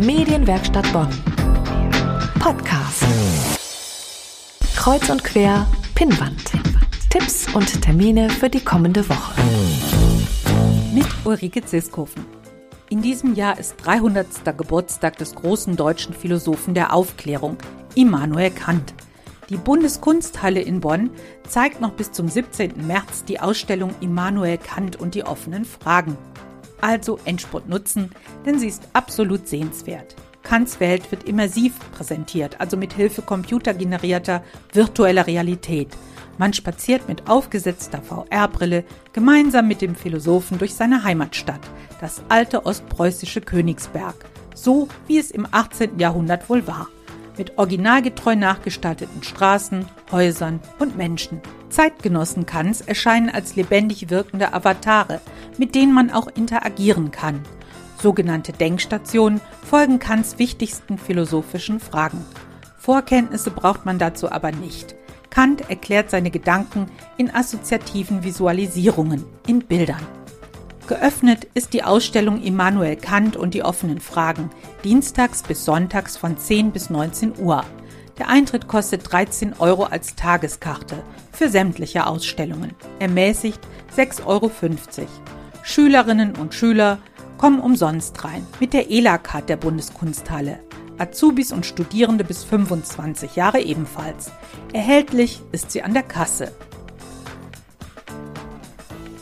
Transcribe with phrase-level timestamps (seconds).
[0.00, 1.10] Medienwerkstatt Bonn.
[2.38, 3.04] Podcast.
[4.74, 6.52] Kreuz und quer, Pinnwand.
[7.10, 9.38] Tipps und Termine für die kommende Woche.
[10.94, 12.24] Mit Ulrike Ziskofen.
[12.88, 14.56] In diesem Jahr ist 300.
[14.56, 17.58] Geburtstag des großen deutschen Philosophen der Aufklärung,
[17.94, 18.94] Immanuel Kant.
[19.50, 21.10] Die Bundeskunsthalle in Bonn
[21.46, 22.86] zeigt noch bis zum 17.
[22.86, 26.16] März die Ausstellung Immanuel Kant und die offenen Fragen.
[26.80, 28.10] Also Endspurt nutzen,
[28.46, 30.16] denn sie ist absolut sehenswert.
[30.42, 35.88] Kants Welt wird immersiv präsentiert, also mit Hilfe computergenerierter virtueller Realität.
[36.38, 41.60] Man spaziert mit aufgesetzter VR-Brille gemeinsam mit dem Philosophen durch seine Heimatstadt,
[42.00, 44.16] das alte ostpreußische Königsberg,
[44.54, 45.98] so wie es im 18.
[45.98, 46.88] Jahrhundert wohl war
[47.40, 51.40] mit originalgetreu nachgestalteten Straßen, Häusern und Menschen.
[51.70, 55.20] Zeitgenossen Kants erscheinen als lebendig wirkende Avatare,
[55.58, 57.42] mit denen man auch interagieren kann.
[58.00, 62.24] Sogenannte Denkstationen folgen Kants wichtigsten philosophischen Fragen.
[62.78, 64.94] Vorkenntnisse braucht man dazu aber nicht.
[65.28, 66.86] Kant erklärt seine Gedanken
[67.16, 70.06] in assoziativen Visualisierungen, in Bildern.
[70.88, 74.50] Geöffnet ist die Ausstellung Immanuel Kant und die offenen Fragen,
[74.82, 77.64] dienstags bis sonntags von 10 bis 19 Uhr.
[78.20, 83.58] Der Eintritt kostet 13 Euro als Tageskarte für sämtliche Ausstellungen, ermäßigt
[83.96, 84.50] 6,50 Euro.
[85.62, 86.98] Schülerinnen und Schüler
[87.38, 90.58] kommen umsonst rein mit der ELA-Card der Bundeskunsthalle.
[90.98, 94.30] Azubis und Studierende bis 25 Jahre ebenfalls.
[94.74, 96.52] Erhältlich ist sie an der Kasse.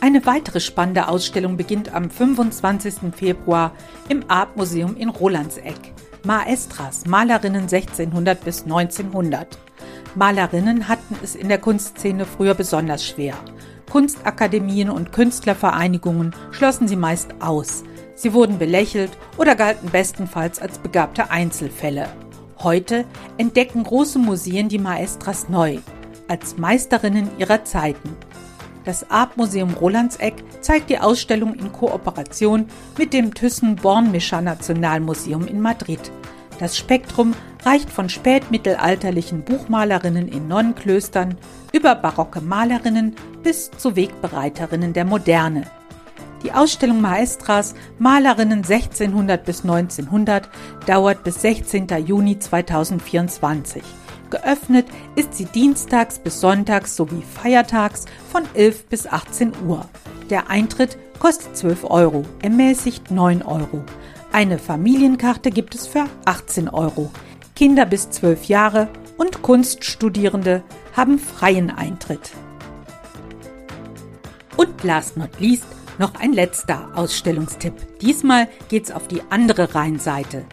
[0.01, 3.13] Eine weitere spannende Ausstellung beginnt am 25.
[3.15, 3.71] Februar
[4.09, 5.93] im Artmuseum in Rolandseck.
[6.23, 9.57] Maestras, Malerinnen 1600 bis 1900.
[10.15, 13.35] Malerinnen hatten es in der Kunstszene früher besonders schwer.
[13.89, 17.83] Kunstakademien und Künstlervereinigungen schlossen sie meist aus.
[18.15, 22.09] Sie wurden belächelt oder galten bestenfalls als begabte Einzelfälle.
[22.59, 23.05] Heute
[23.37, 25.77] entdecken große Museen die Maestras neu,
[26.27, 28.17] als Meisterinnen ihrer Zeiten.
[28.89, 32.65] Das Artmuseum Rolandseck zeigt die Ausstellung in Kooperation
[32.97, 35.99] mit dem Thyssen-Bornmischer Nationalmuseum in Madrid.
[36.57, 41.37] Das Spektrum reicht von spätmittelalterlichen Buchmalerinnen in Nonnenklöstern
[41.71, 45.65] über barocke Malerinnen bis zu Wegbereiterinnen der Moderne.
[46.41, 50.49] Die Ausstellung Maestras Malerinnen 1600 bis 1900
[50.87, 51.89] dauert bis 16.
[52.07, 53.83] Juni 2024.
[54.29, 54.85] Geöffnet
[55.15, 59.85] ist sie dienstags bis sonntags sowie feiertags von 11 bis 18 Uhr.
[60.29, 63.83] Der Eintritt kostet 12 Euro, ermäßigt 9 Euro.
[64.31, 67.11] Eine Familienkarte gibt es für 18 Euro.
[67.55, 70.63] Kinder bis 12 Jahre und Kunststudierende
[70.95, 72.31] haben freien Eintritt.
[74.55, 75.65] Und last not least
[75.97, 77.99] noch ein letzter Ausstellungstipp.
[77.99, 80.45] Diesmal geht's auf die andere Rheinseite.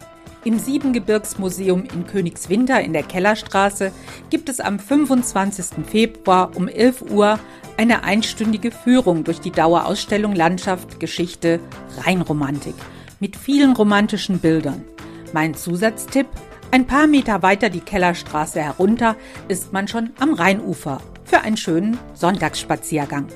[0.47, 3.91] Im Siebengebirgsmuseum in Königswinter in der Kellerstraße
[4.29, 5.85] gibt es am 25.
[5.85, 7.37] Februar um 11 Uhr
[7.75, 11.59] eine einstündige Führung durch die Dauerausstellung Landschaft, Geschichte,
[11.97, 12.75] Rheinromantik
[13.19, 14.85] mit vielen romantischen Bildern.
[15.33, 16.27] Mein Zusatztipp,
[16.71, 19.17] ein paar Meter weiter die Kellerstraße herunter
[19.49, 23.27] ist man schon am Rheinufer für einen schönen Sonntagsspaziergang.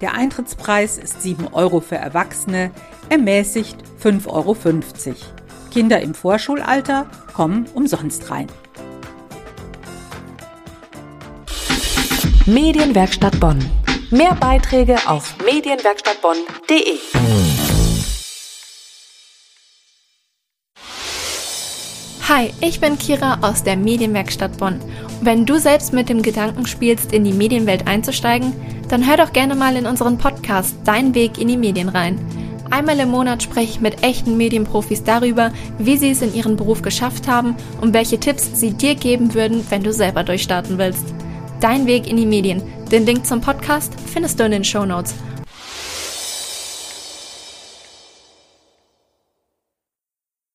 [0.00, 2.72] Der Eintrittspreis ist 7 Euro für Erwachsene,
[3.08, 4.56] ermäßigt 5,50 Euro.
[5.76, 7.04] Kinder im Vorschulalter
[7.34, 8.46] kommen umsonst rein.
[12.46, 13.58] Medienwerkstatt Bonn.
[14.10, 16.96] Mehr Beiträge auf medienwerkstattbonn.de.
[22.26, 24.80] Hi, ich bin Kira aus der Medienwerkstatt Bonn.
[25.20, 28.54] Wenn du selbst mit dem Gedanken spielst, in die Medienwelt einzusteigen,
[28.88, 32.45] dann hör doch gerne mal in unseren Podcast Dein Weg in die Medien rein.
[32.70, 36.82] Einmal im Monat spreche ich mit echten Medienprofis darüber, wie sie es in ihrem Beruf
[36.82, 41.04] geschafft haben und welche Tipps sie dir geben würden, wenn du selber durchstarten willst.
[41.60, 42.62] Dein Weg in die Medien.
[42.90, 45.14] Den Link zum Podcast findest du in den Show Notes.